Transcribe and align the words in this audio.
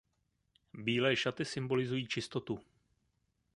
Bílé 0.73 1.15
šaty 1.15 1.45
symbolizují 1.45 2.07
čistotu. 2.07 2.59